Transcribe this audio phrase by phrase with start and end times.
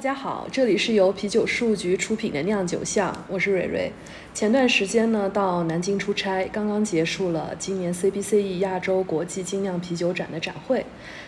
[0.00, 3.92] 大家好，这里是由啤酒事务局出品的酿酒巷，我是蕊蕊。
[4.32, 10.86] 前段时间呢，到南京出差，刚刚结束了今年 CBCE 亚洲国际精酿啤酒展的展会。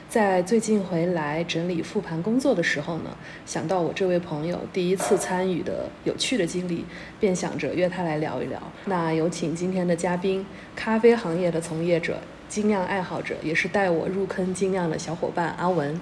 [0.08, 6.86] 在最近回来整理复盘工作的时候呢，想到我这位朋友第一次参与的有趣的经历，
[7.20, 8.58] 便想着约他来聊一聊。
[8.86, 12.18] 那有请今天的嘉宾，咖啡行业的从业者、
[12.48, 16.00] 精酿爱好者，也是带我入坑精酿的小伙伴阿文。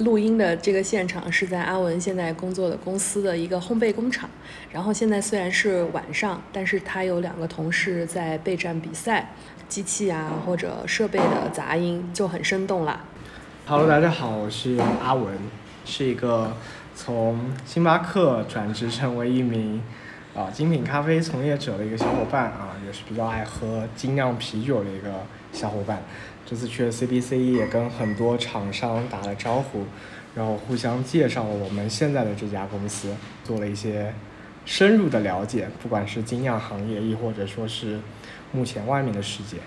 [0.00, 4.28] 录音的这个现场是在阿文现在工作的公司的一个烘焙工厂。
[4.72, 9.32] 然后现在虽然是晚上，但是他有两个同事在备战比赛，
[9.68, 13.00] 机器啊或者设备的杂音就很生动啦。
[13.66, 15.34] Hello，大家好，我是阿文，
[15.84, 16.56] 是一个
[16.94, 19.82] 从星巴克转职成为一名
[20.34, 26.02] 啊精品咖啡从业者的一个小伙伴啊，也是比较爱喝精酿啤酒的一个小伙伴。
[26.46, 29.84] 这次去了 CBC 也跟很多厂商打了招呼，
[30.34, 34.12] 然后互相介绍了我们现在的这家公司，做了一些
[34.64, 38.00] 深入的了解，不管是精酿行业，亦或者说是
[38.50, 39.58] 目前外面的世界。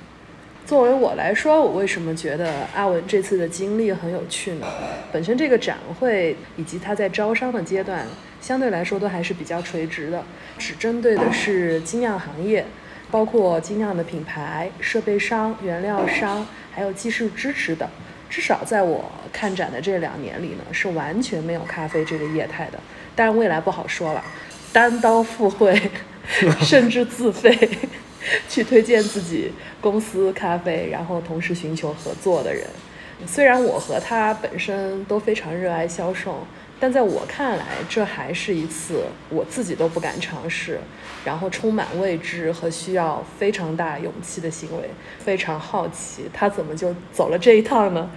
[0.66, 4.68] 作为我来说，我为什么觉得阿文这次的经历很有趣呢？
[5.12, 8.06] 本身这个展会以及他在招商的阶段，
[8.42, 10.24] 相对来说都还是比较垂直的，
[10.58, 12.66] 只针对的是精酿行业，
[13.12, 16.46] 包括精酿的品牌、设备商、原料商。
[16.74, 17.90] 还有技术支持的，
[18.30, 22.80] 至少在我看展的这两年里呢，是完全没有咖啡这个业态的。
[23.16, 24.24] 但是未来不好说了，
[24.72, 25.80] 单刀赴会，
[26.62, 27.70] 甚至自费
[28.50, 32.66] 去推荐自己公司咖啡，然后同时寻求合作的人。
[33.28, 36.46] 虽然我和他本身都非常热爱销售。
[36.84, 40.78] 但在我看来，这还是一次我自己都不敢尝试，
[41.24, 44.90] 然后充满未知和需要非常大勇气的行为。
[45.18, 48.12] 非常好奇，他怎么就走了这一趟呢？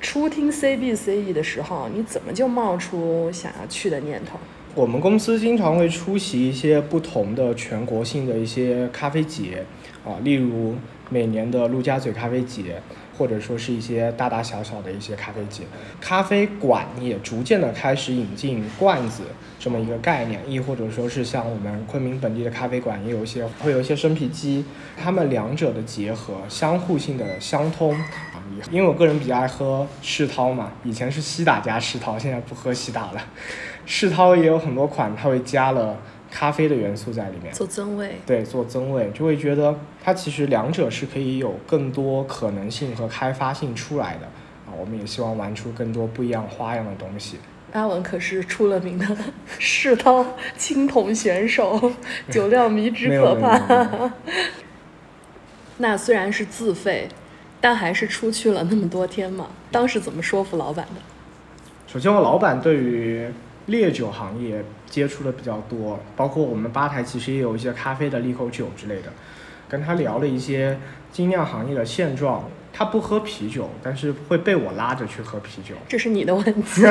[0.00, 4.38] 初听 CBCE 的时候，你怎么就冒出想要去的念头？
[4.74, 9.66] 我们公司经常会出席一些不同的全国性的一些咖啡节，
[10.02, 10.74] 啊，例如
[11.10, 12.80] 每年的陆家嘴咖啡节。
[13.18, 15.64] 或者说是一些大大小小的一些咖啡节，
[16.00, 19.24] 咖啡馆也逐渐的开始引进罐子
[19.58, 24.64] 这么一个概念，亦或者说是像我们昆明本地的咖啡馆也有一些会有一些生啤机，
[24.96, 28.38] 它们两者的结合，相互性的相通啊。
[28.70, 33.20] 因为我个人比较爱喝世涛嘛，以前是西打加世涛，现在不喝西打了。
[33.84, 35.96] 世涛也有很多款，它会加了。
[36.38, 44.26] 咖啡的元素在里面做增味，对，做增味就会觉得它其实两者是可以有更多可能性和开发性出来的
[44.64, 44.70] 啊。
[44.78, 47.38] 我们也希望玩出更多不一样花样的东西。
[47.72, 49.04] 阿文可是出了名的
[49.58, 50.24] 世涛
[50.56, 51.92] 青铜选手，
[52.30, 54.12] 酒量迷之 可怕。
[55.78, 57.08] 那虽然是自费，
[57.60, 59.48] 但还是出去了那么多天嘛。
[59.72, 61.00] 当时怎么说服老板的？
[61.88, 63.26] 首先，我老板对于。
[63.68, 69.12] 烈酒行业接触的比较多，包括我们吧台其实也有一些咖啡的利口酒之类的，
[69.68, 70.78] 跟他聊了一些
[71.10, 72.44] 精酿行业的现状。
[72.70, 75.74] 他不喝啤酒，但是会被我拉着去喝啤酒。
[75.88, 76.82] 这是你的问题，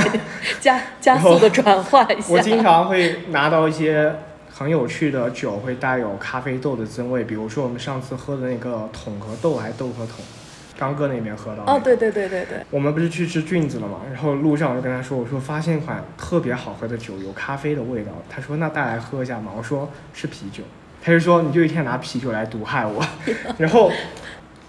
[0.59, 2.33] 加加速的转化一下。
[2.33, 4.13] 我经常会拿到一些
[4.51, 10.15] 很有趣的酒，会带有咖啡豆的增味，比如说我们上次喝的那个桶和豆，还是豆和桶。
[10.77, 14.01] 刚哥那边喝到哦，对对对对对，我们不是去吃菌子了嘛？
[14.13, 18.11] 然后路上我就跟他说，我说发现一款特别好喝的酒，有咖啡的味道。
[18.29, 19.51] 他说那带来喝一下嘛？
[19.57, 20.63] 我说是啤酒。
[21.01, 23.03] 他就说你就一天拿啤酒来毒害我。
[23.57, 23.91] 然后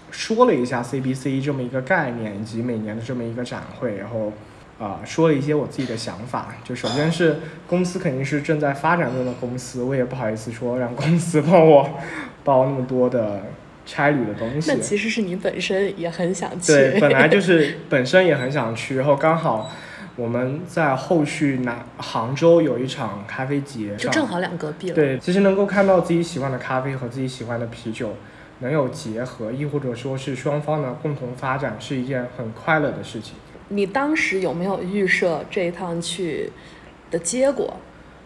[0.09, 4.33] 说了一下 CBC 这么一个概念以及每年的这么一个展会，然后
[4.79, 6.55] 啊说了一些我自己的想法。
[6.63, 7.37] 就首先是
[7.67, 11.89] 公司肯定是正在发展中的公司，我也不好意思说让公司帮我
[12.43, 13.43] 包那么多的。
[13.91, 16.71] 差旅的东西，那其实是你本身也很想去。
[16.71, 19.71] 对，本来就是 本身也很想去，然后刚好
[20.15, 24.95] 我们在后续拿杭州有一场咖啡节，就正好两隔壁了。
[24.95, 28.15] 对，其实能够看到自己喜欢的咖啡和自己喜欢的啤酒
[28.59, 33.33] 能有结合，亦或者说是双方的共同发展，是一件很快乐的事情。
[33.69, 36.51] 你当时有没有预设这一趟去
[37.09, 37.77] 的结果？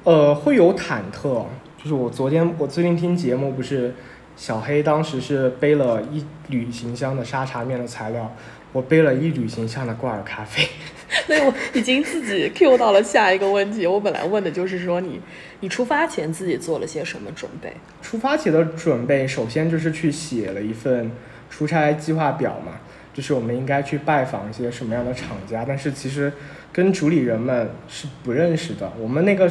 [0.03, 1.45] 呃，会有忐忑，
[1.81, 3.95] 就是我昨天我最近听节目不是。
[4.35, 8.35] 小黑当时是背了一旅行箱的沙茶面的材料，
[8.71, 10.67] 我背了一旅行箱的挂耳咖啡。
[11.27, 13.85] 所以我已经自己 Q 到了下一个问题。
[13.85, 15.21] 我本来问的就是说你，
[15.59, 17.71] 你出发前自己做了些什么准备？
[18.01, 21.11] 出发前的准备，首先就是去写了一份
[21.51, 22.79] 出差计划表嘛，
[23.13, 25.63] 就是我们应该去拜访一些什么样的厂家。
[25.65, 26.33] 但是其实
[26.71, 28.91] 跟主理人们是不认识的。
[28.99, 29.49] 我们那个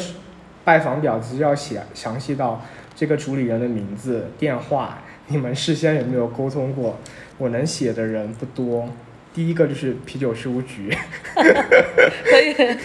[0.65, 2.61] 拜访表其实要写详细到。
[2.95, 4.99] 这个主理人的名字、电话，
[5.29, 6.99] 你们事先有没有沟通过？
[7.39, 8.89] 我能写的人不多。
[9.35, 10.95] 第一个就是啤酒事务局，
[11.35, 12.77] 可以。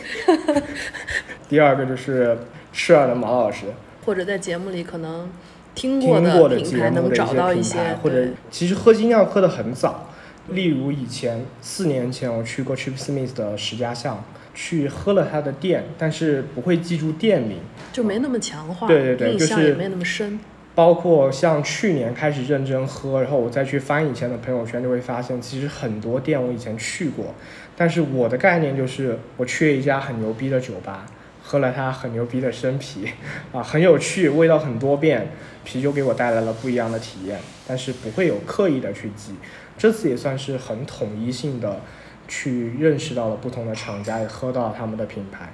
[1.50, 2.38] 第二个就是
[2.72, 3.66] 赤耳的毛老师，
[4.06, 5.30] 或者在节目里可能
[5.76, 10.10] 听过的品牌能找到一些，或者其实喝精酿喝的很早，
[10.50, 14.24] 例如以前四年前我去过 Chip Smith 的十家巷，
[14.60, 17.60] 去喝了他的店，但是不会记住店名，
[17.94, 20.40] 就没那么强化，对对对，印象也没那么深。
[20.74, 27.36] 包括像去年开始认真喝，然后我再去翻以前的朋友圈，就会发现其实很多店我以前去过，
[27.76, 31.06] 但是我的概念就是我去了一家很牛逼的酒吧，
[31.44, 33.08] 喝了它很牛逼的生啤，
[33.54, 35.28] 啊，很有趣，味道很多变，
[35.64, 39.36] 啤酒给我带来了不一样的体验，但是不会有刻意的去记。
[39.78, 41.80] 这次也算是很统一性的
[42.28, 45.50] 去认识到了不同的厂家，也喝到了他们的品牌。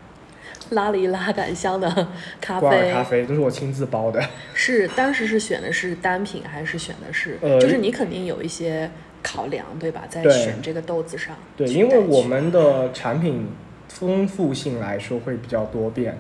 [0.70, 2.08] 拉了一拉杆箱的
[2.40, 4.24] 咖啡，咖啡都是我亲自包的。
[4.54, 7.38] 是当时是选的是单品还是选的是？
[7.42, 8.90] 呃，就是你肯定有一些
[9.22, 10.04] 考量，对吧？
[10.10, 11.36] 在选这个豆子上。
[11.58, 13.50] 对，因为我们的产品
[13.90, 16.18] 丰富性来说会比较多变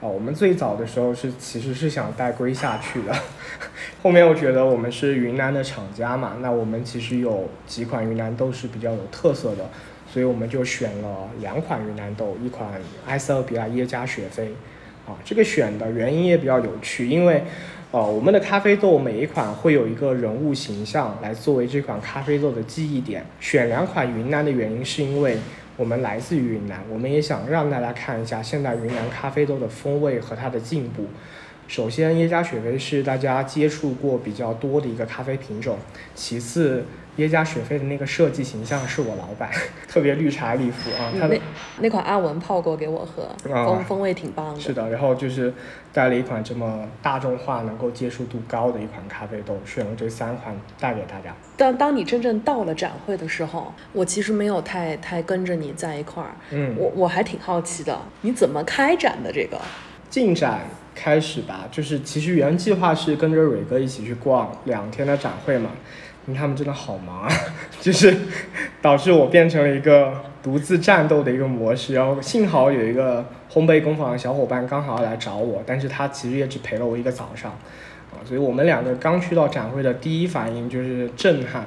[0.00, 0.06] 啊。
[0.06, 3.14] 我们最早的时候是其实是想带龟下去的，
[4.02, 9.68] 后面我觉得我们是云南的厂家嘛，那我们其实有几款云南豆是比较有特色的。
[10.12, 12.68] 所以我们就选了两款云南豆，一款
[13.06, 14.52] 埃塞俄比亚耶加雪菲，
[15.06, 17.44] 啊，这个选的原因也比较有趣，因为，
[17.92, 23.24] 呃，我们的咖啡豆每一款会有一个人物形象来作为这款咖啡豆的记忆点。
[23.38, 25.38] 选两款云南的原因是因为
[25.76, 31.06] 我们来自于云南，我们也想让大家看一下现在云南咖啡豆的风味和它的进步。
[31.68, 35.78] 首先，耶加雪菲是大家接触过比较多的一个咖啡品种，
[36.16, 36.84] 其次。
[37.20, 39.50] 耶加雪菲的那个设计形象是我老板，
[39.86, 41.12] 特别绿茶礼服啊。
[41.20, 41.38] 他那
[41.80, 44.58] 那款阿文泡过给我喝，风风味挺棒的。
[44.58, 45.52] 是的，然后就是
[45.92, 51.36] 带了一款这么大众化、能够接受度高的一款咖啡豆，选了这三款带给大家。
[51.58, 56.30] 但当你真正到了展会的时候，我其实没有太太跟着你在一块儿。
[56.52, 59.60] 嗯，我我还挺好奇的，你怎么开展的这个
[60.08, 60.60] 进展？
[60.92, 65.70] 开始吧，就是其实原计划是跟着蕊哥一起去逛两天的展会嘛。
[66.34, 67.28] 他们真的好忙，啊，
[67.80, 68.16] 就是
[68.80, 70.12] 导致我变成了一个
[70.42, 71.94] 独自战斗的一个模式。
[71.94, 77.50] 然后幸好有一个烘焙工坊的小伙伴刚好要来找我，但是他其实也只陪了我一个早上，
[78.12, 81.66] 啊，所以我们两个刚去到展会的第一反应就是震撼。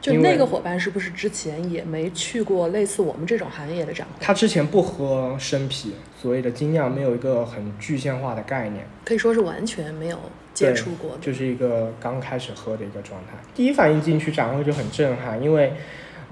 [0.00, 4.16] 就那个伙伴是不是之前也没去过类似我们这种行业的展会？
[4.20, 10.18] 他之前不喝生啤，所谓的精酿没有一个很具象化的概念，可以说是完全没有
[10.54, 13.32] 接触过，就是一个刚开始喝的一个状态。
[13.52, 15.72] 第一反应进去展会就很震撼，因为。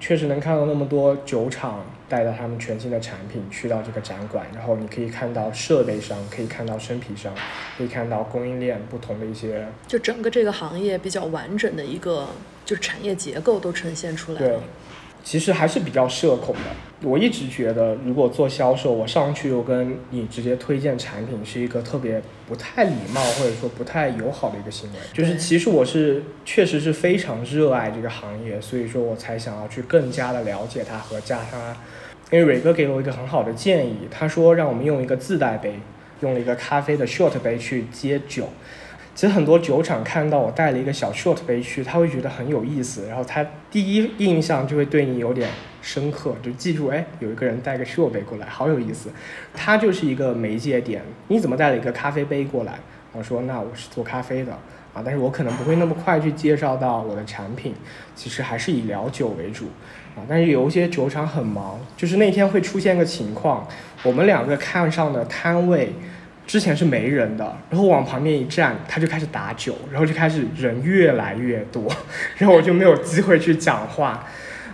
[0.03, 7.35] 确实能看到那么多酒厂带着他们全新的产品去到这个展馆，然后你可以看到设备商，可以看到生啤商，
[7.77, 12.27] 可以看到供应链不同的一些，就整个这个行业比较完整的一个
[12.65, 14.63] 就是产业结构都呈现出来了。
[15.23, 17.09] 其实还是比较社恐的。
[17.09, 24.99] 我一直觉得，如果做销售，我上去又跟你直接推荐产品，是一个特别不太礼貌或者说不太友好的一个行为。
[25.13, 31.75] 就是其实我是确实是非常热爱这个行业，所以说我才想要去更加的了解它和加它。
[32.31, 35.81] 因为蕊哥给了我一个很好的建议，他说让我们用一个自带杯，
[36.21, 38.49] 用了一个咖啡的 short 杯去接酒。
[39.15, 45.51] 其实很多酒厂看到我带了一个小 short 杯去，他会觉得很有意思，然后他第一印象就会对你有点
[45.83, 49.11] 深刻，就记住，哎，有一个人带个 short 杯过来，好有意思。
[49.53, 52.79] 他就是一个媒介点，你怎么带了一个咖啡杯过来？
[53.13, 54.53] 我说，那我是做咖啡的
[54.95, 57.75] 啊，但是我可能不会那么快去介绍到我的产品，
[58.15, 59.67] 其实还是以聊酒为主
[60.17, 60.25] 啊。
[60.29, 63.67] 但是有一些酒厂很忙，就是那天会出现个情况，
[64.05, 65.93] 我们两个看上的摊位。
[66.51, 71.89] 之前是没人的，然后往旁边一站，他就开始打酒，然后就开始人越来越多，
[72.39, 74.27] 然后我就没有机会去讲话。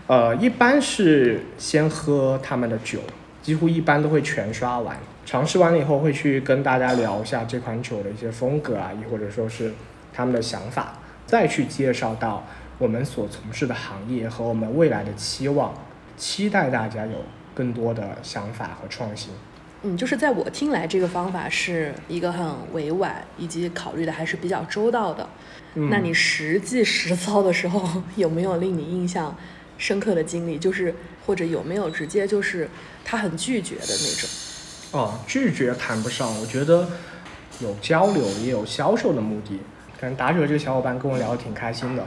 [0.07, 3.01] 呃，一般是先喝他们的酒，
[3.43, 9.75] 几乎一般都会全刷完，尝试完了以后会去跟大家聊一下这款酒的一些风格啊，亦或者说是
[10.15, 10.95] 他们的想法，
[11.27, 12.43] 再去介绍到
[12.79, 15.75] 我们所从事的行业和我们未来的期望，
[16.17, 17.23] 期待大家有
[17.55, 19.31] 更多的想法和创新。
[19.89, 25.29] 嗯，就是在我听来，这个方法是一个很委婉，以及考虑的还是比较周到的。
[25.75, 29.37] 那你实际实操的时候，有没有令你印象
[29.79, 30.59] 深刻的经历？
[30.59, 30.93] 就是
[31.25, 32.69] 或者有没有直接就是
[33.05, 34.29] 他很拒绝的那种？
[34.91, 36.89] 哦，拒绝谈不上，我觉得
[37.61, 39.61] 有交流也有销售的目的。
[40.01, 42.05] 可能打者这个小伙伴跟我聊得挺开心的，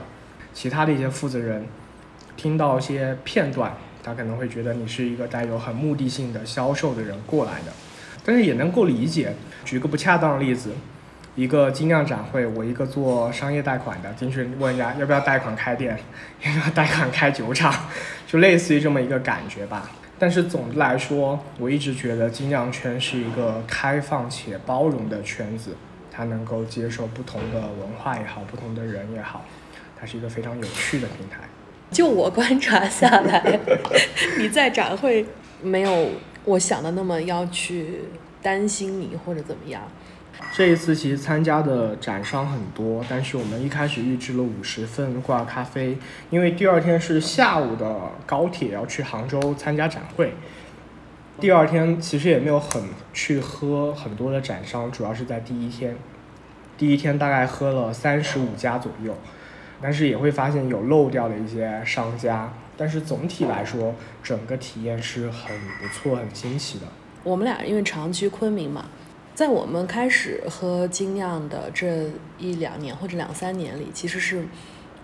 [0.54, 1.66] 其他的一些负责人
[2.36, 3.74] 听到一些片段。
[4.04, 7.74] 他可能会觉得你是一个带有很目的性的销售的人过来的，
[8.24, 9.34] 但是也能够理解。
[9.66, 10.72] 举个不恰当的例子，
[11.36, 16.00] 一个精酿展会，我一个做商业贷款的进去问人家要不要贷款开店，
[16.44, 17.74] 要不要贷款开酒厂，
[18.26, 19.92] 就类似于这么一个感觉吧。
[20.18, 25.76] 但是总的来说，我一直觉得精酿圈是一个开放且包容的圈子，
[26.12, 29.46] 它能够接受不同的文化也好，不同的人也好，
[30.00, 31.42] 它是一个非常有趣的平台。
[31.92, 33.60] 就我观察下来，
[34.38, 35.26] 你在展会
[35.62, 36.10] 没有
[36.46, 38.02] 我想的那么要去
[38.42, 39.82] 担心你或者怎么样。
[40.54, 45.98] 这一次其实参加的展商很多，但是我们一开始预支了五十份挂咖啡，
[46.30, 47.94] 因为第二天是下午的
[48.26, 50.34] 高铁要去杭州参加展会。
[51.42, 55.96] 第二天其实也没有很去喝很多的展商，主要是在第一天，
[56.78, 59.18] 第一天大概喝了三十五家左右，
[59.82, 66.86] 但是也会发现有漏掉的一些商家，但是总体来说整个体验是很不错、很新奇的。
[67.24, 68.86] 我们俩因为长居昆明嘛。
[69.36, 74.46] 在我们开始喝精酿的这一两年或者两三年里，其实是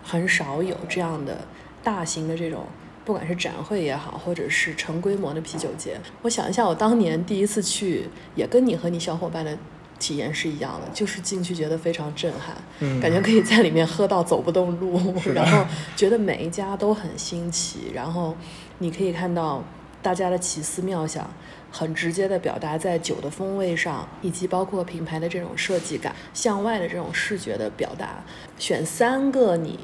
[0.03, 1.38] 很少有这样的
[1.82, 2.65] 大型的这种，
[3.05, 5.98] 不管是展会也好，或者是成规模的啤酒节。
[6.22, 9.58] 我想一下，我当年第一次去，也跟你和你小伙伴的
[10.00, 12.56] 体验是一样的，就是进去觉得非常震撼，
[13.00, 18.36] 感觉可以在里面喝到走不动路， 然后觉得每一家都很新奇，然后
[18.80, 19.64] 你可以看到
[20.02, 21.30] 大家的奇思妙想。
[21.72, 28.24] 很直接的表达在酒的风味上，以及包括品牌的这种设计感、向外的这种视觉的表达。
[28.58, 29.78] 选三个你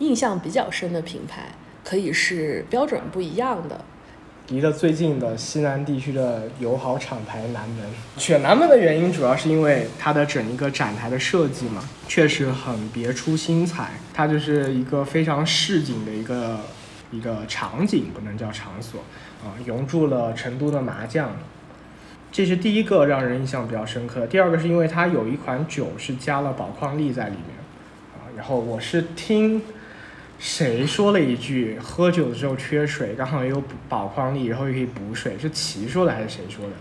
[0.00, 1.44] 印象比较深的品牌，
[1.84, 3.84] 可以是标准不一样的。
[4.50, 7.84] 离得最近的西南地区的友好厂牌南门，
[8.16, 13.90] 选南门的原因主要是因为它的整一个展台的设计嘛，确实很别出心裁。
[14.14, 16.60] 它就是一个非常市井的一个
[17.10, 19.00] 一个场景，不能叫场所。
[19.44, 21.36] 啊，融入了成都的麻将，
[22.32, 24.26] 这是第一个让人印象比较深刻。
[24.26, 27.54] 第二个是因为它有一款酒是加了宝矿力在里面，
[28.16, 29.60] 啊，然后我是听
[30.38, 36.72] 谁说了一句，喝酒的时候缺水，刚好有宝矿力，然后又可以补水，是齐说的还是谁说的？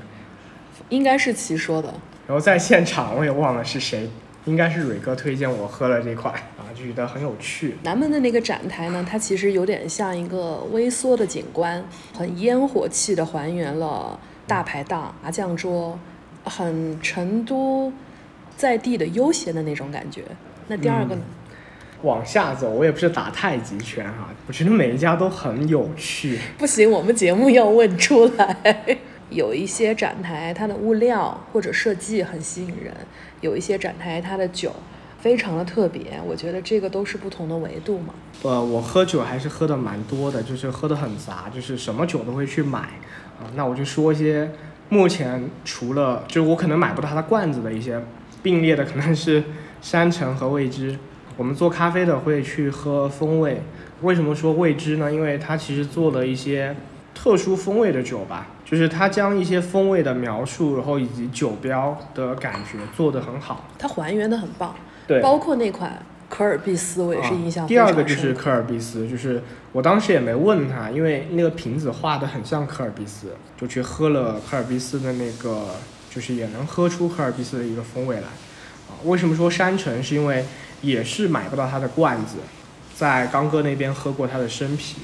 [0.89, 1.93] 应该是齐说的。
[2.27, 4.09] 然后在现场我也忘了是谁。
[4.45, 7.75] 应该是蕊哥推荐我喝了这款啊，就觉得很有趣。
[7.83, 11.83] 南门的那个展台呢，它其实有点像一个微缩的景观，
[12.17, 15.99] 很烟火气的还原了大排档、麻将桌，
[16.45, 17.91] 很成都
[18.55, 20.23] 在地的悠闲的那种感觉。
[20.69, 21.21] 那第二个呢？
[22.03, 26.39] 往下走，我也不是打太极拳哈，我觉得每一家都很有趣。
[26.57, 28.97] 不行，我们节目要问出来。
[29.29, 32.93] 有一些展台，它的物料或者设计很吸引人；
[33.41, 34.71] 有一些展台，它的酒
[35.19, 36.17] 非常的特别。
[36.25, 38.13] 我觉得这个都是不同的维度嘛。
[38.43, 42.79] 呃，我喝酒还是喝的蛮多的，就是喝的很杂，就是什么酒都会去买。
[42.79, 44.49] 啊，那我就说一些
[44.87, 48.01] 目前除了就是我可能买不到它的罐子的一些
[48.41, 49.43] 并列的，可能是
[49.81, 50.97] 山城和未知。
[51.37, 53.61] 我们做咖啡的会去喝风味，
[54.01, 55.09] 为什么说未知呢？
[55.11, 56.75] 因为它其实做了一些
[57.15, 58.47] 特殊风味的酒吧。
[58.69, 64.75] 就是它将一些风味的描述，然后以及酒标的感觉做得很好，它还原的很棒。
[65.07, 69.41] 对，包括那款科尔必斯，我也是印象第二个就是科尔必斯，就是
[69.71, 75.67] 我当时也没问他，因为那个瓶子画的很像科尔必斯，就去喝了科尔必斯的那个，
[76.13, 78.23] 就是也能喝出科尔必斯的一个风味来。
[78.23, 80.03] 啊，为什么说山城？
[80.03, 80.43] 是因为
[80.81, 82.37] 也是买不到它的罐子，
[82.95, 84.97] 在刚哥那边喝过它的生啤。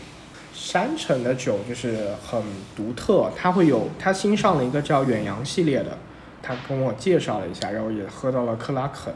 [0.53, 2.41] 山城的酒就是很
[2.75, 5.97] 独特，他会有他新上了一个叫远洋系列的，
[6.41, 9.11] 他跟我介绍了一下，然后也喝到了克拉肯，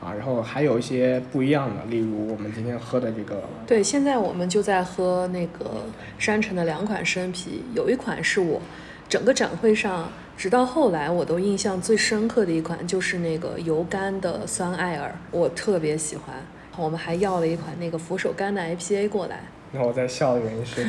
[0.00, 3.42] 啊，然后还有一些不一样的，例如我们今天喝的这个。
[3.66, 5.86] 对，现在我们就在喝那个
[6.18, 8.60] 山城的两款生啤，有一款是我
[9.08, 16.34] 整个展会上直到后来我都印象最深刻的一款，就是那个油柑的酸艾尔，我特别喜欢。
[16.76, 19.40] 我们还要了一款那个佛手柑的 IPA 过来。
[19.72, 20.86] 那我在笑的原因是，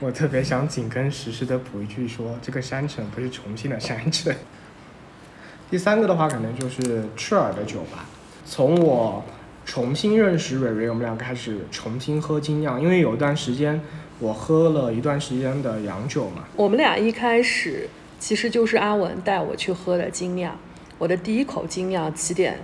[0.00, 4.34] 我特别想紧跟时事的补一句说，这个山城不是重庆的山城。
[5.70, 8.04] 第三个的话，可能就是赤耳的酒吧。
[8.44, 9.24] 从我
[9.64, 13.80] 重新认识蕊蕊，我们俩开始重新喝精酿，因为有一段时间
[14.18, 16.44] 我喝了一段时间的洋酒嘛。
[16.54, 17.88] 我们俩一开始
[18.22, 20.56] 其实就是阿文带我去喝的精酿，
[20.96, 22.56] 我的第一口精酿起点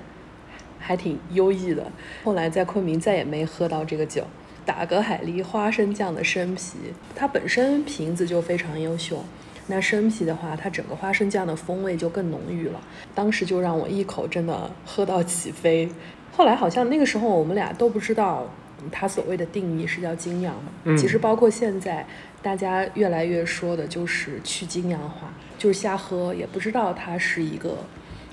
[0.79, 1.91] 还挺优异的，
[2.23, 4.23] 后来在昆明再也没喝到这个酒。
[4.65, 9.25] 打格海狸花生酱的生啤，它本身瓶子就非常优秀。
[9.67, 12.81] 那生啤的话，它整个花生酱的风味就更浓郁了。
[13.12, 15.88] 当时就让我一口真的喝到起飞。
[16.37, 18.49] 后来好像那个时候我们俩都不知道
[18.90, 20.97] 它所谓的定义是叫精酿嘛。
[20.97, 22.06] 其实包括现在
[22.42, 27.78] 大家越来越说的就是去精酿化，就是瞎喝，也不知道它是一个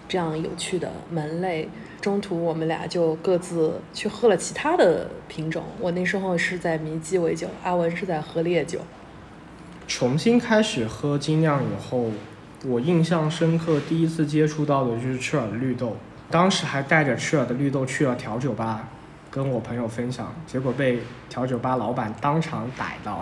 [0.08, 1.70] 这样有趣的门类。
[2.02, 5.64] 中途我们俩就各自去喝了其他的品种。
[5.80, 8.80] 我那时候是在迷鸡尾酒，阿文是在喝烈酒。
[9.88, 12.12] 重新开始喝精酿以后，
[12.66, 15.98] 我印象深刻，第一次接触到的就是赤耳的绿豆。
[16.30, 18.90] 当时还带着赤耳的绿豆去了调酒吧，
[19.36, 23.22] 跟我朋友分享，结果被调酒吧老板当场逮到。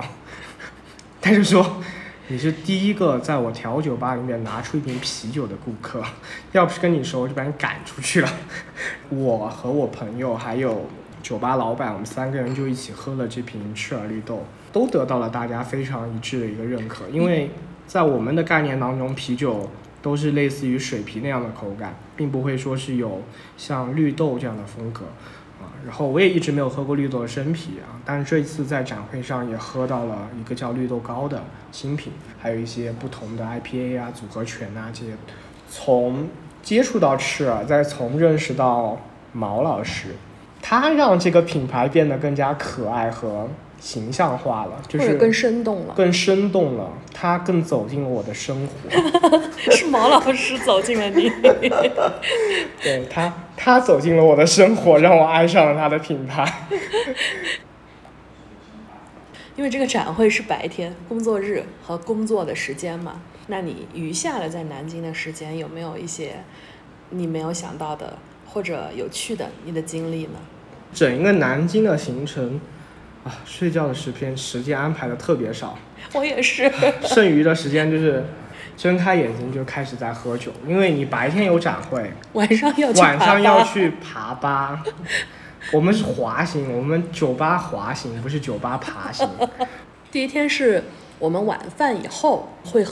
[1.20, 1.82] 他就说
[2.30, 6.04] ：“你是第一个在我调酒吧里面拿出一瓶啤酒的顾客，
[6.54, 8.30] 要不是跟你熟，我就把你赶出去了。
[9.10, 10.86] ”我和我朋友还有
[11.24, 17.50] 酒吧老板，我们三个人就一起喝了这瓶赤耳绿豆，都得到了大家非常一致的一个认可，因为
[17.88, 19.68] 在我们的概念当中，啤酒。
[20.04, 23.22] 都是类似于水啤那样的口感，并不会说是有
[23.56, 25.06] 像绿豆这样的风格
[25.86, 35.14] 然后我也一直没有喝过绿豆的生啤啊，但是这次在展会上也喝到了一个叫绿豆糕的新品，还有一些不同的 IPA 啊、组合拳啊这些。
[35.70, 36.28] 从
[36.62, 39.00] 接触到赤耳，再从认识到
[39.32, 40.10] 毛老师，
[40.62, 43.50] 他让这个品牌变得更加可爱和。
[43.84, 48.74] 形象化了，就是更生动了，更生动了，他更走进了我的生活。
[49.72, 51.30] 是毛老师走进了你，
[52.82, 56.50] 对他，他走进了我的生活，让我爱上了他的品牌。
[59.58, 66.36] 因为这个展会是白天工作日和工作的时间嘛，那你余下的在南京的时间有没有一些
[67.10, 70.40] 你没有想到的或者有趣的你的经历呢？
[70.94, 72.62] 整一个南京的行程。
[73.24, 75.78] 啊，睡觉的时间时间安排的特别少，
[76.14, 76.72] 我也是。
[77.04, 78.24] 剩余的时间就是
[78.76, 84.84] 睁开眼睛就开始在喝酒，因为你白天有展会，晚上要晚上要去爬吧。
[85.72, 89.28] 我们是滑行，我们酒吧滑行，不是酒吧爬行。
[90.12, 90.84] 第一天是
[91.18, 92.84] 我们晚饭以后会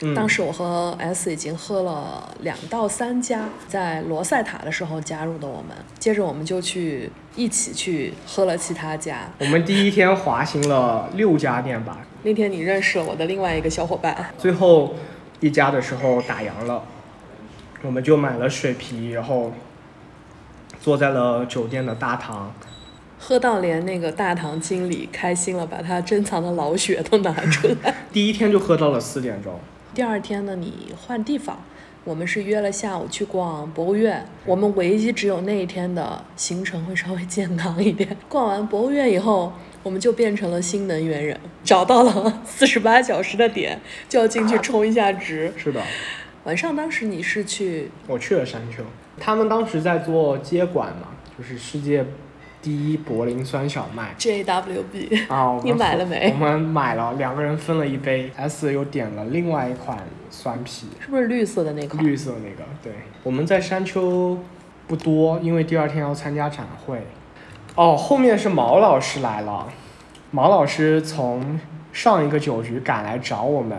[0.00, 0.14] 合。
[0.14, 9.30] 当时我和 S 已经喝了两到三家，在罗塞塔的时候加入的我们，接着我们就去一起去喝了其他家。
[9.38, 11.98] 我们第一天滑行了六家店吧。
[12.22, 14.32] 那天你认识了我的另外一个小伙伴。
[14.36, 14.94] 最后
[15.40, 16.82] 一家的时候打烊了，
[17.82, 19.52] 我们就买了水啤，然后
[20.80, 22.52] 坐在了酒店的大堂，
[23.18, 27.94] 喝到连那个大堂经理开心了，把他珍藏的老雪都拿出来。
[28.12, 29.58] 第一天就喝到了四点钟。
[29.96, 31.58] 第二天呢，你换地方，
[32.04, 34.26] 我们是约了下午去逛博物院。
[34.44, 38.14] 我们唯一只有那一天的行程会稍微健康一点。
[38.28, 45.50] 逛完博物院以后，我们就变成了新能源人，找到了 四十八小时的点，就要进去充一下值。
[45.56, 45.82] 是的。
[46.44, 47.90] 晚上当时你是去？
[48.06, 48.82] 我去了山丘，
[49.18, 52.04] 他们当时在做接管嘛，就是世界。
[52.66, 56.32] 第一柏林酸小麦，JWB 啊，你买了没？
[56.32, 58.28] 我们买了，两个人分了一杯。
[58.34, 59.96] S 又点了另外一款
[60.30, 62.02] 酸啤，是不是绿色的那款？
[62.04, 62.92] 绿色那个，对。
[63.22, 64.36] 我们在山丘
[64.88, 66.98] 不多，因为第二天要参加展会。
[67.76, 69.68] 哦，后面是毛老师来了，
[70.32, 71.60] 毛老师从
[71.92, 73.78] 上一个酒局赶来找我们，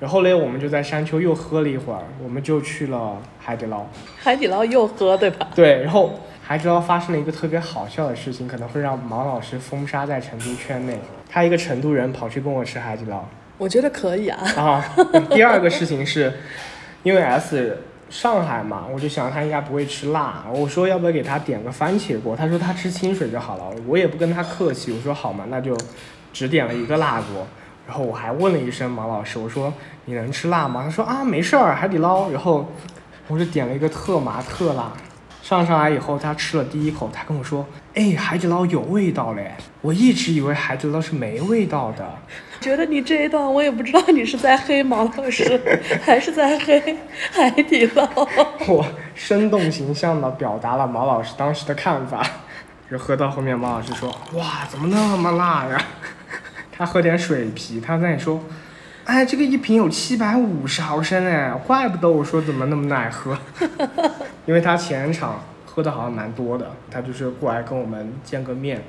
[0.00, 3.86] 然后嘞，我们就在山丘又喝了一会儿，我们就去了海底捞。
[4.18, 5.46] 海底捞又喝对吧？
[5.54, 6.18] 对，然后。
[6.50, 10.98] 还知道发生了一个特别好笑的事情，可能会让毛老师封杀在成都圈内。
[11.28, 13.24] 他一个成都人跑去跟我吃海底捞，
[13.56, 14.36] 我觉得可以啊。
[14.56, 14.84] 啊，
[15.30, 16.32] 第二个事情是，
[17.04, 25.78] 因为 S 上海嘛，我就想他应该不会吃辣，我说要不要给他点个番茄锅，他说他吃清水就好了，我也不跟他客气，我说好嘛，那就
[26.32, 27.46] 只点了一个辣锅。
[27.86, 29.72] 然后我还问了一声毛老师，我说
[30.06, 30.82] 你能吃辣吗？
[30.84, 32.28] 他说啊没事儿，海底捞。
[32.30, 32.68] 然后
[33.28, 34.92] 我就点了一个特麻特辣。
[35.50, 42.08] 上上来以后，他吃了第一口，他跟我说：“哎，海底捞有味道嘞！”我一直以为海底捞是没味道的。
[42.60, 45.60] 觉得你这一段，我也不知道你是在黑毛老师，
[46.04, 46.96] 还是在黑
[47.32, 48.08] 海底捞。
[48.68, 48.86] 我
[49.16, 52.24] 生动形象地表达了毛老师当时的看法。
[52.88, 55.84] 就喝到后面，毛老师说：“哇，怎么那么辣呀？”
[56.70, 58.40] 他喝点水啤，他在说
[59.10, 63.36] ：“哎，这个一瓶有七百五十毫升哎，怪不得我说怎么那么耐喝。
[64.46, 68.80] ”因为他前场喝的好像蛮多的，他就是过来跟我们见个面，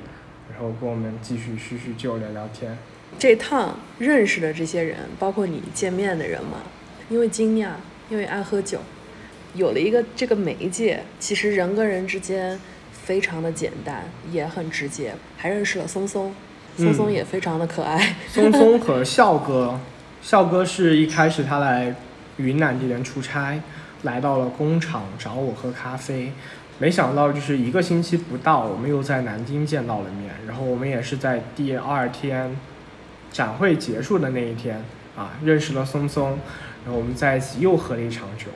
[0.48, 2.78] 然后跟我们继续叙叙旧、聊聊天。
[3.18, 6.58] 这趟认识的这些人，包括你见面的人嘛，
[7.08, 7.70] 因为惊讶，
[8.08, 8.78] 因为爱喝酒，
[9.54, 12.56] 有了一个这个媒介，其实人跟人之间
[12.92, 15.12] 非常的简单，也很直接。
[15.36, 16.32] 还认识了松松，
[16.76, 18.14] 松松也非常的可爱。
[18.28, 19.80] 松松和笑哥，
[20.22, 21.94] 笑哥是一开始他来
[22.38, 23.60] 云南这边出差。
[24.02, 26.32] 来到了工厂找我喝咖啡，
[26.78, 30.34] 没想到就是一个星期不到，我们又在南京见到了面。
[30.44, 32.56] 然后我们也是在第二天
[33.30, 34.84] 展会结束的那一天
[35.16, 36.36] 啊，认识了松松，
[36.84, 38.46] 然后我们在一起又喝了一场酒。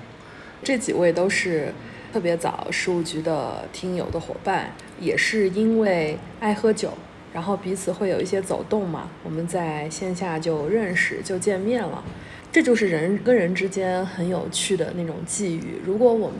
[0.64, 1.72] 这几位都是
[2.12, 6.92] 特别早事务局的听友的伙伴，也是因为爱喝酒，
[7.36, 12.02] 然后彼此会有一些走动嘛，我们在线下就认识就见面了，
[12.50, 15.78] 这就是人跟人之间很有趣的那种际遇。
[15.84, 16.38] 如果我们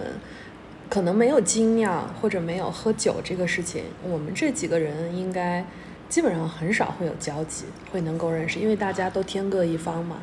[0.89, 5.63] 可能没有精酿或者没有喝酒这个事情，我们这几个人应该
[6.09, 10.17] 基本上很少会有交集，会能够认识，因为大家都天各一方嘛。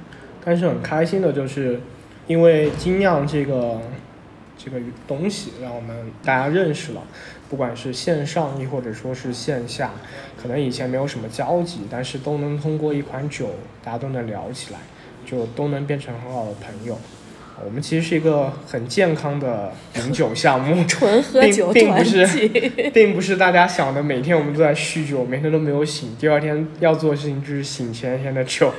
[0.44, 1.80] 但是很开心的就是，
[2.26, 3.80] 因为精酿这个
[4.58, 7.04] 这个东西，让我们大家认识了，
[7.54, 9.92] 不管是线上亦或者说是线下，
[10.42, 13.52] 可能以前没有什么交集，但是都能通过一款酒，
[13.84, 14.80] 大家都能聊起来，
[15.24, 16.98] 就都能变成很好的朋友。
[17.64, 22.48] 我们其实是一个很健康的饮酒项目， 纯喝酒并并不是，
[22.92, 28.74] 并不是大家想的每天我们都在酗酒，每天都没有醒，第二天要做的事情就是醒前一天的酒。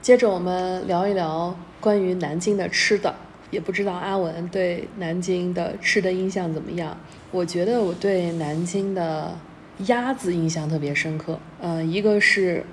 [0.00, 3.14] 接着我们聊一聊关于南京的吃的，
[3.54, 6.98] 也不知道阿文对南京的吃的印象怎么样？
[7.30, 9.38] 我觉得我对南京的
[9.86, 12.64] 鸭子印象特别深刻，呃，一个是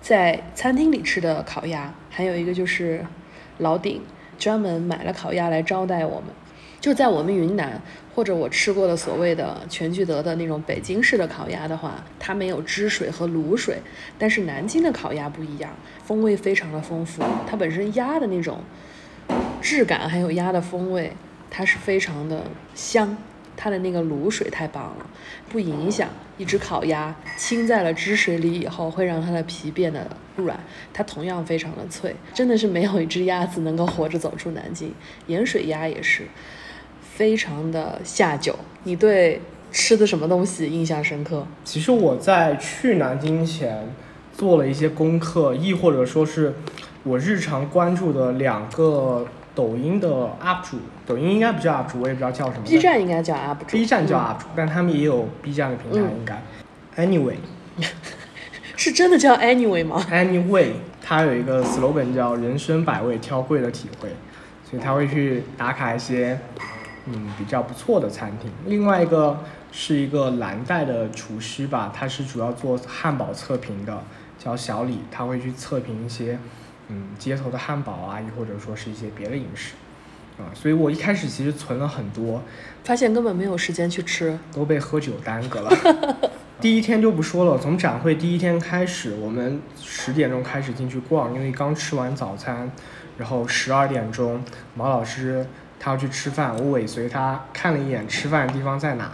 [0.00, 3.04] 在餐厅里吃的烤鸭，还有一个就是
[3.58, 4.00] 老鼎。
[4.38, 6.28] 专门买了烤鸭来招待我们，
[6.80, 7.78] 就在我们云南
[8.14, 13.76] 或者我吃过的所谓的全聚德的那种北京式的烤鸭的话，它没有汁水和卤水，
[14.18, 15.70] 但是南京的烤鸭不一样，
[16.06, 18.60] 风味非常的丰富，它本身鸭的那种
[19.60, 21.12] 质感还有鸭的风味，
[21.50, 22.44] 它是非常的
[22.74, 23.16] 香。
[23.56, 25.06] 它的那个卤水太棒了，
[25.50, 30.58] 不影响一只烤鸭浸在了汁水里以后会让它的皮变得软，
[30.94, 34.94] 它同样非常的脆，真的是没有一只鸭子能够活着走出南京。
[35.26, 36.22] 盐水鸭也是，
[37.02, 38.58] 非常的下酒。
[38.84, 41.46] 你对吃的什么东西印象深刻？
[41.62, 43.92] 其实我在去南京前
[44.32, 46.54] 做了一些功课，亦或者说是
[47.02, 49.26] 我日常关注的两个。
[49.54, 52.64] 抖音的 UP 主，抖音应该不叫 UP 主，我也不知道叫什么。
[52.64, 53.66] B 站应该叫 UP 主。
[53.76, 56.42] B 站叫 UP 主，但他们也有 B 站的平台，应该。
[56.96, 57.36] Anyway，
[58.76, 64.10] 是真的叫 Anyway 吗？Anyway，他有一个 slogan 叫“人生百味，挑贵的体会”，
[64.68, 66.38] 所以他会去打卡一些
[67.06, 68.50] 嗯比较不错的餐厅。
[68.66, 69.38] 另外一个
[69.72, 74.02] 是一个蓝带的厨师吧，他是主要做汉堡测评的，
[74.38, 76.38] 叫小李，他会去测评一些。
[76.92, 79.74] 嗯，街头的汉堡啊，又或者说是一些别的饮食，
[80.38, 82.42] 啊，所以我一开始其实存了很多，
[82.82, 85.70] 发现根本没有时间去吃，都被喝酒耽搁了。
[86.60, 92.70] 第一天就不说了，从展会第一天开始，我们十点钟开始进去逛，因为刚吃完早餐，
[93.16, 94.42] 然后十二点钟
[94.74, 95.46] 毛老师
[95.78, 99.12] 他要去吃饭，我尾随他看了一眼吃饭的地方在哪，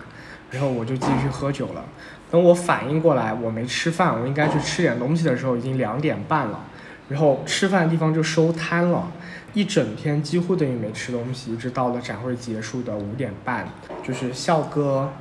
[0.51, 1.85] 然后我就继续喝酒了。
[2.31, 6.65] 等我反应过来我没吃饭，我应该去吃点东西的时候，已经两点半了。
[7.09, 9.11] 然后吃饭的地方就收摊了，
[9.55, 13.69] 一整天几乎等于没吃东西，一直到了展会结束的五点半，
[14.03, 15.13] 就是笑哥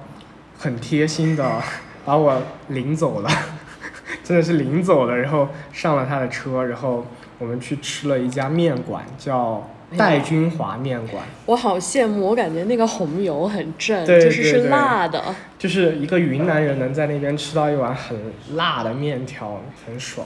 [0.58, 1.62] 很贴心的
[2.04, 3.30] 把我领走了，
[4.24, 7.06] 真的是领走了，然后上了他的车，然后
[7.38, 11.24] 我们去吃了一家面馆，叫戴君华面馆。
[11.46, 15.24] 我好羡慕，我感觉那个红油很正，就是是辣的，
[15.60, 18.18] 就是一个云南人能在那边吃到一碗很
[18.56, 20.26] 辣的面条，很爽。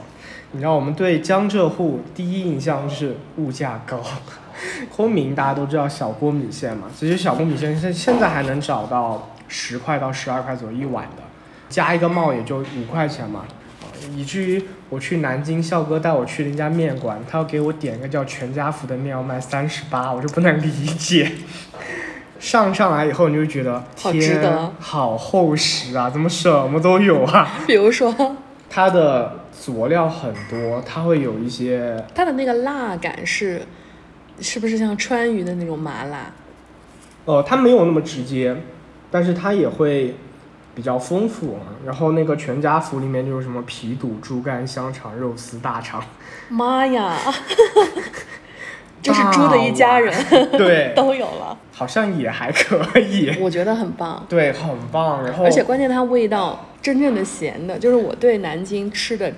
[0.52, 4.02] 你知道我们对江浙沪第一印象是物价高，
[4.92, 11.24] 昆明大家都知道小锅米线嘛，其实小锅米线现现在还能找到十块到十二块左右一碗的，
[11.70, 13.46] 加一个帽也就五块钱嘛，
[14.16, 21.32] 以至于我去南京，笑哥带我去了一家面馆，他要给我点一个叫全家福的面要卖三十八，我就不能理解。
[22.40, 24.42] 上上来以后你就觉得天，
[24.80, 27.48] 好厚实啊，怎么什么都有啊？
[27.68, 28.38] 比如说
[28.70, 29.38] 它的。
[29.52, 32.02] 佐料很多，它会有一些。
[32.16, 33.62] 它的那个辣感是，
[34.40, 36.32] 是不是像川渝的那种麻辣？
[37.26, 38.56] 呃，它没有那么直接，
[39.12, 40.16] 但是它也会
[40.74, 41.76] 比较丰富啊。
[41.86, 46.02] 然后那个全家福里面就是什么皮肚、猪肝、香肠、肉丝、大肠。
[46.48, 47.18] 妈呀！
[49.02, 50.14] 就是猪的一家人。
[50.58, 50.94] 对。
[50.96, 51.58] 都有了。
[51.72, 53.36] 好像也还可以。
[53.40, 54.26] 我觉得很棒。
[54.28, 55.24] 对，很棒。
[55.24, 55.46] 然后。
[55.46, 59.32] 而且关键它味道真正的咸的，就是我对南京吃的。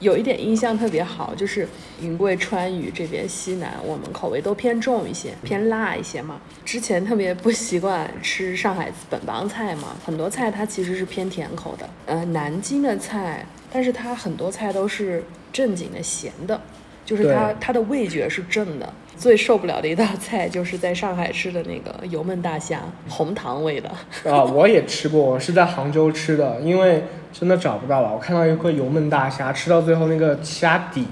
[0.00, 1.66] 有一点印象特别好，就是
[2.02, 6.40] 云贵川渝这边西南，我们口味都偏重一些，偏辣一些嘛。
[6.64, 11.88] 之前特别不习惯吃上海本帮菜嘛，很多菜它其实是偏甜口的。
[12.06, 16.60] 呃，南京的菜，但是它很多菜都是正经的咸的，
[17.04, 18.92] 就是它它的味觉是正的。
[19.16, 23.88] 最受不了的一道菜就是在上海吃的那个油焖大虾，红糖味的。
[24.24, 27.04] 啊，我也吃过，我是在杭州吃的，因为。
[27.34, 28.12] 真的找不到了。
[28.12, 31.04] 我看到一个油焖大虾，吃到最后那个虾底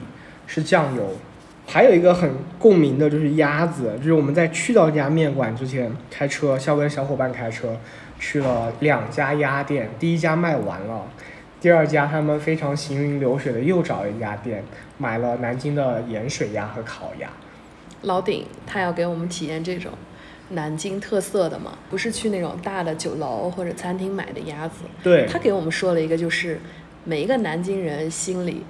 [0.46, 1.02] 是酱油。
[1.66, 7.76] 还有一个很共鸣的就是鸭子，就是我们在去到这家面馆之前，开车，肖跟小伙伴开车
[8.20, 11.05] 去了两家鸭店，第一家卖完了，
[11.62, 14.64] 第二家他们非常行云流水的又找了一家店，
[14.98, 17.29] 买了南京的盐水鸭和烤鸭。
[18.03, 19.92] 老鼎他要给我们体验这种
[20.48, 24.81] 南京特色的嘛，不是去那种大的酒楼或者餐厅买的鸭子。
[25.05, 26.59] 对，他给我们说了一个，就是
[27.05, 28.64] 每一个南京人心里，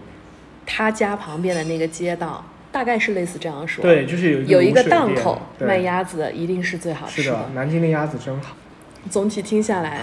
[0.66, 3.80] 他家旁边的那个街道，大概是类似这样说。
[3.80, 8.54] 对，就是有一个有一个档口卖鸭子的，一定是最好吃是的，南京的鸭子真好。
[9.08, 10.02] 总体听下来，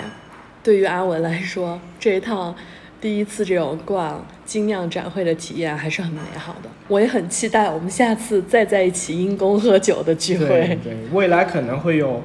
[0.63, 2.55] 对于阿文来说，这一趟
[3.01, 6.69] 第一次这种逛精酿展会的体验还是很美好的。
[6.87, 10.79] 我也很期待我们下次再在一起因公喝酒的聚对会。
[10.83, 12.21] 对，未来可能会有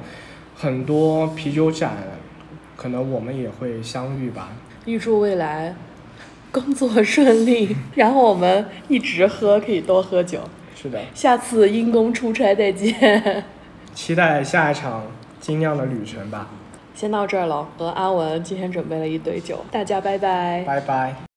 [0.55, 1.97] 很多啤酒展，
[2.75, 4.49] 可能我们也会相遇吧。
[4.85, 5.73] 预祝未来
[6.51, 10.41] 工作顺利，然后我们一直喝，可以多喝酒。
[10.75, 13.45] 是的，下次因公出差再见。
[13.93, 15.03] 期待下一场
[15.39, 16.49] 精酿的旅程吧。
[16.95, 20.63] 先到这儿了，和阿文今天准备了一堆酒，大家拜拜。
[20.65, 21.34] 拜拜。